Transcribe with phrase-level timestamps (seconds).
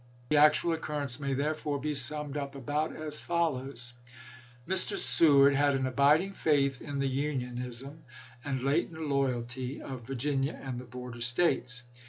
[0.29, 3.93] The actual occurrence may therefore be summed up about as follows:
[4.67, 4.97] Mr.
[4.97, 8.01] Seward had an abiding faith in the Union ism
[8.43, 11.83] and latent loyalty of Virginia and the border States.